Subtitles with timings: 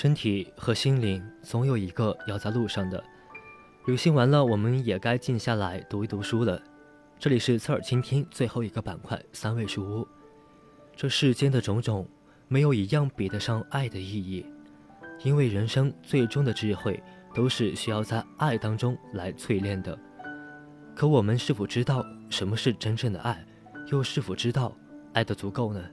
[0.00, 3.04] 身体和心灵总有一个要在路上的。
[3.84, 6.58] 旅行完了，我们也该静下来读一读书了。
[7.18, 10.08] 这里是侧耳倾听最后一个板块——三味书屋。
[10.96, 12.08] 这世间的种种，
[12.48, 14.46] 没有一样比得上爱的意义，
[15.22, 17.02] 因为人生最终的智慧
[17.34, 19.98] 都是需要在爱当中来淬炼的。
[20.94, 23.46] 可我们是否知道什么是真正的爱，
[23.92, 24.74] 又是否知道
[25.12, 25.84] 爱的足够呢？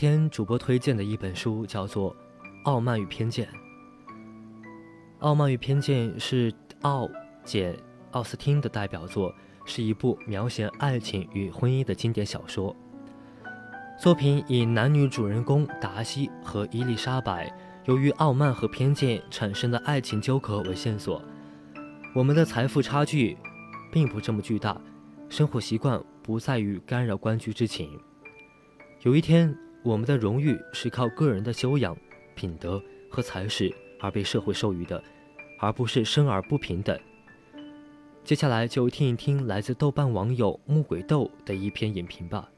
[0.00, 2.12] 天主播推荐的一本书叫做
[2.62, 3.44] 《傲慢与偏见》。
[5.18, 7.08] 《傲慢与偏见》是奥
[7.42, 7.74] 简·
[8.12, 12.76] 奥斯汀的代表作，是一部描写爱情与婚姻的经典小说。
[14.00, 17.52] 作品以男女主人公达西和伊丽莎白
[17.86, 21.20] 由于傲慢和偏见产生的爱情纠葛为线索。
[22.14, 23.36] 我们的财富差距
[23.90, 24.80] 并不这么巨大，
[25.28, 27.98] 生活习惯不在于干扰官居之情。
[29.02, 29.52] 有一天。
[29.84, 31.96] 我们的荣誉是靠个人的修养、
[32.34, 35.02] 品德和才识而被社会授予的，
[35.60, 36.98] 而不是生而不平等。
[38.22, 42.50] 接下来就听一听来自豆瓣网友木鬼豆的一篇影评吧。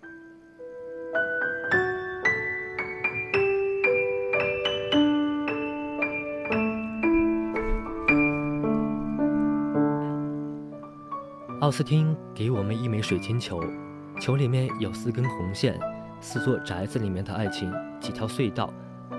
[11.61, 13.63] 奥斯汀给我们一枚水晶球，
[14.21, 15.79] 球里面有四根红线。
[16.21, 18.73] 四座宅子里面的爱情，几条隧道，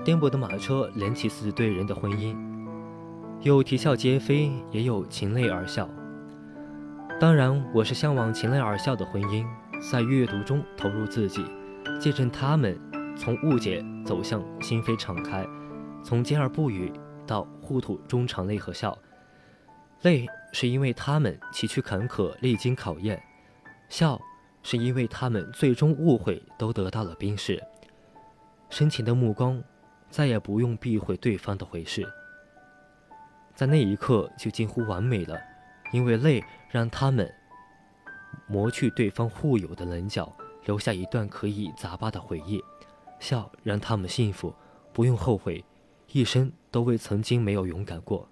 [0.04, 2.36] 颠簸的马车连起四对人的婚姻，
[3.40, 5.88] 有啼笑皆非，也有情泪而笑。
[7.20, 9.44] 当然，我是向往情泪而笑的婚姻，
[9.90, 11.44] 在阅读中投入自己，
[12.00, 12.78] 见证他们
[13.16, 15.46] 从误解走向心扉敞开，
[16.04, 16.92] 从坚而不语
[17.26, 18.96] 到互吐衷肠泪和笑。
[20.02, 23.16] 泪是因为他们崎岖坎坷，历经考验；
[23.88, 24.20] 笑。
[24.62, 27.62] 是因为他们最终误会都得到了冰释，
[28.70, 29.62] 深情的目光
[30.08, 32.06] 再也不用避讳对方的回视，
[33.54, 35.38] 在那一刻就近乎完美了，
[35.92, 37.30] 因为泪让他们
[38.46, 40.34] 磨去对方互有的棱角，
[40.64, 42.60] 留下一段可以砸巴的回忆；
[43.18, 44.54] 笑让他们幸福，
[44.92, 45.64] 不用后悔，
[46.12, 48.28] 一生都为曾经没有勇敢过。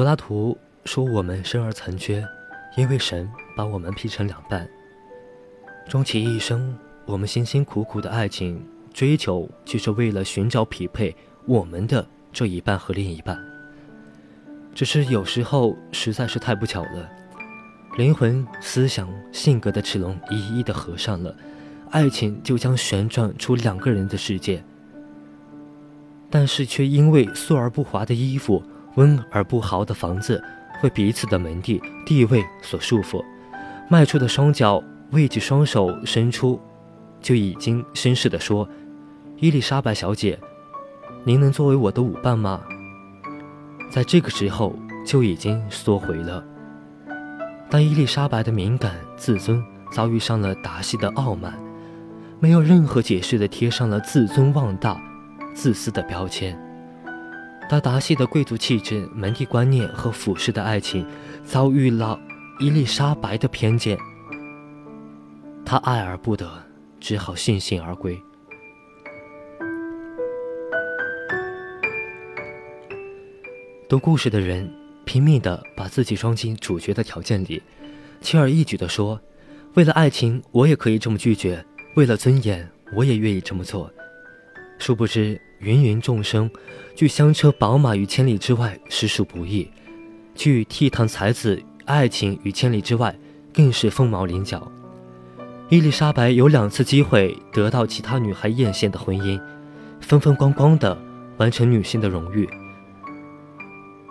[0.00, 0.56] 柏拉图
[0.86, 2.26] 说：“我们生而残缺，
[2.74, 4.66] 因为神把我们劈成两半。
[5.86, 6.74] 终其一生，
[7.04, 13.38] 我们辛辛苦苦的爱情追求，就是为了寻找匹配我们的这一半和另一半。
[14.74, 17.06] 只是有时候实在是太不巧了，
[17.98, 21.36] 灵魂、思想、性格的齿轮一一的合上了，
[21.90, 24.64] 爱情就将旋转出两个人的世界。
[26.30, 28.62] 但是却因为素而不华的衣服。”
[29.00, 30.44] 温而不豪的房子，
[30.82, 33.24] 为彼此的门第地位所束缚，
[33.88, 36.60] 迈出的双脚未及双手伸出，
[37.18, 38.68] 就已经绅士地说
[39.40, 40.38] ：“伊丽莎白小姐，
[41.24, 42.60] 您能作为我的舞伴吗？”
[43.90, 46.44] 在这个时候就已经缩回了。
[47.70, 51.58] 当伊丽莎白的敏感自尊遭遇上了达西的傲慢，
[52.38, 55.00] 没有任何解释的贴上了自尊妄大、
[55.54, 56.54] 自私的标签。
[57.70, 61.06] 他达西的贵族气质、门第观念和俯视的爱情
[61.44, 62.20] 遭遇了
[62.58, 63.96] 伊丽莎白的偏见，
[65.64, 66.50] 他爱而不得，
[66.98, 68.20] 只好悻悻而归。
[73.88, 74.68] 读故事的人
[75.04, 77.62] 拼命地把自己装进主角的条件里，
[78.20, 79.20] 轻而易举地说
[79.74, 81.64] ：“为了爱情，我也可以这么拒绝；
[81.94, 83.88] 为了尊严，我也愿意这么做。”
[84.80, 85.40] 殊不知。
[85.60, 86.50] 芸芸众生，
[86.94, 89.68] 拒香车宝马于千里之外，实属不易；
[90.34, 93.14] 拒倜傥才子爱情于千里之外，
[93.52, 94.70] 更是凤毛麟角。
[95.68, 99.40] 伊丽莎白有两次机会得到其他女孩艳羡的婚姻，
[100.00, 100.96] 风风光光的
[101.36, 102.48] 完成女性的荣誉。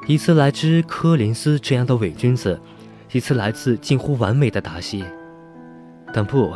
[0.08, 2.60] 一次来自柯林斯这样的伪君子，
[3.12, 5.04] 一次来自近乎完美的达西。
[6.14, 6.56] 但不，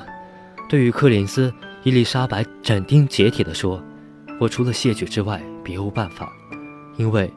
[0.70, 1.54] 对于柯林斯，
[1.84, 3.84] 伊丽莎白斩钉截铁地说
[4.40, 6.32] ：“我除了谢绝之外，别无办法，
[6.98, 7.32] 因为，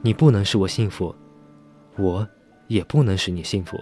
[0.00, 1.14] 你不能使我幸福，
[1.96, 2.26] 我
[2.68, 3.78] 也不能使你幸福。”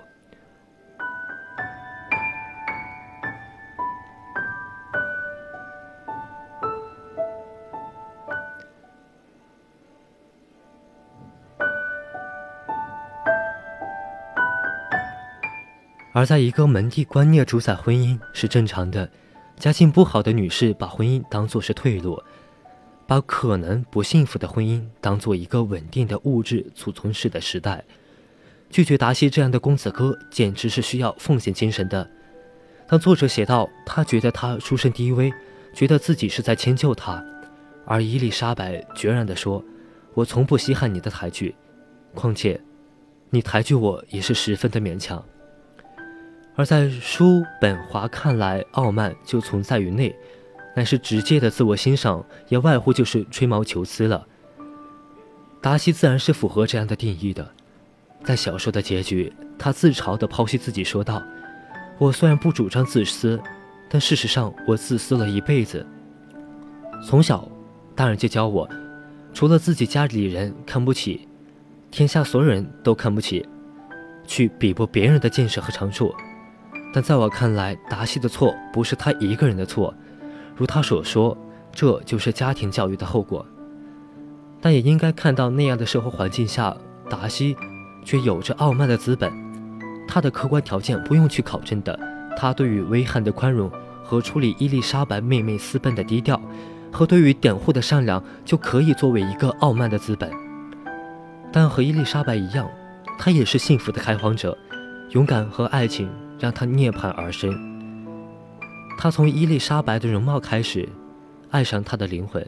[16.13, 19.09] 而在一个门第观念主宰婚姻是正常的，
[19.57, 22.21] 家境不好的女士把婚姻当作是退路，
[23.07, 27.85] 把可能不幸福的婚姻当做一个稳定的物质储存室的时代。
[28.69, 32.11] 拒绝达西这样的公子哥，简直是需要奉献精神的。
[32.89, 35.33] 当作者写道，他觉得他出身低微，
[35.73, 37.25] 觉得自己是在迁就他，
[37.85, 39.65] 而伊丽莎白决然地说
[40.15, 41.55] ：“我从不稀罕你的抬举，
[42.15, 42.61] 况且，
[43.31, 45.25] 你抬举我也是十分的勉强。”
[46.57, 50.15] 而在叔本华看来，傲慢就存在于内，
[50.77, 54.27] 乃是直接的自我欣赏，也外乎就是吹毛求疵了。
[55.63, 57.51] 达西自然是符合这样的定义的。
[58.23, 61.23] 在小说的结局，他自嘲地剖析自己说道
[61.97, 63.41] ：“我虽然不主张自私，
[63.89, 65.85] 但事实上我自私了一辈子。
[67.03, 67.51] 从小，
[67.95, 68.69] 大人就教我，
[69.33, 71.27] 除了自己家里人看不起，
[71.91, 73.49] 天下所有人都看不起，
[74.27, 76.15] 去比搏别人的见识和长处。”
[76.93, 79.95] 但在我看来，达西的错不是他一个人的错，
[80.57, 81.37] 如他所说，
[81.71, 83.47] 这就是家庭教育的后果。
[84.61, 86.77] 但也应该看到，那样的社会环境下，
[87.09, 87.57] 达西
[88.05, 89.31] 却有着傲慢的资本。
[90.09, 91.99] 他的客观条件不用去考证的，
[92.37, 93.71] 他对于威汉的宽容
[94.03, 96.41] 和处理伊丽莎白妹妹私奔的低调，
[96.91, 100.31] 和对于典护的善良，就可以作为一个傲慢的资本。
[101.53, 102.69] 但和伊丽莎白一样，
[103.19, 104.57] 他也是幸福的开荒者，
[105.11, 106.11] 勇敢和爱情。
[106.39, 107.76] 让他涅槃而生。
[108.99, 110.89] 他从伊丽莎白的容貌开始，
[111.51, 112.45] 爱上她的灵魂，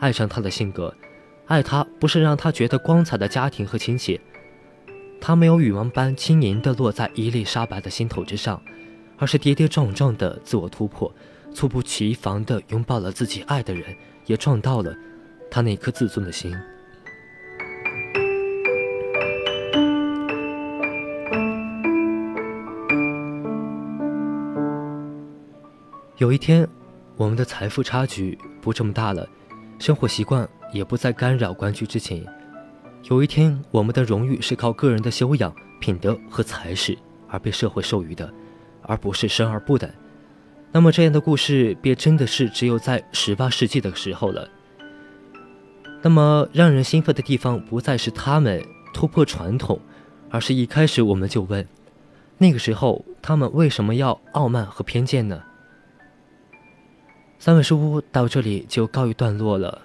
[0.00, 0.92] 爱上她的性格，
[1.46, 4.20] 爱她不是让他觉得光彩的家庭和亲戚，
[5.20, 8.60] 他没有羽毛般轻盈地落在伊丽莎白的心头之上，
[9.16, 11.14] 而是跌跌撞撞的自我突破，
[11.54, 13.94] 猝不及防地拥抱了自己爱的人，
[14.26, 14.92] 也撞到了
[15.48, 16.52] 他那颗自尊的心。
[26.22, 26.64] 有一天，
[27.16, 29.28] 我们的财富差距不这么大了，
[29.80, 32.24] 生活习惯也不再干扰关雎之情。
[33.10, 36.96] 有一天，我们的荣誉是靠个人的修养、品德和才识
[37.26, 38.32] 而被社会授予的，
[38.82, 39.90] 而不是生而不等。
[40.70, 44.48] 那么，这样的故事便真的是只有在十八世纪的时候了。
[46.02, 48.64] 那么，让人兴奋的地方不再是他们
[48.94, 49.80] 突破传统，
[50.30, 51.66] 而是一开始我们就问：
[52.38, 55.42] 那个时候他们为什么要傲慢和偏见呢？
[57.44, 59.82] 三味书屋到这里就告一段落了，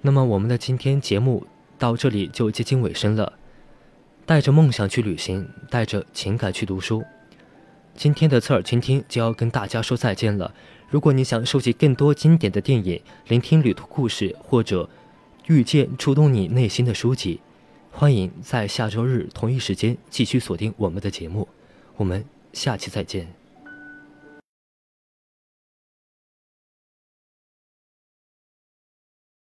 [0.00, 1.46] 那么我们的今天节目
[1.78, 3.34] 到这里就接近尾声了。
[4.26, 7.04] 带着梦想去旅行，带着情感去读书。
[7.94, 10.52] 今天的侧耳倾听就要跟大家说再见了。
[10.90, 14.90] 如果你想收集更多经典的电影，聆听旅途故事，或者
[15.46, 17.40] 遇见触动你内心的书籍，
[17.92, 21.46] 欢迎在下周日同一时间继续锁定我们的节目。
[21.98, 23.43] 我们下期再见。